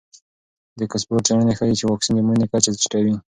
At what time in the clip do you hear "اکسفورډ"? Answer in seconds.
0.87-1.21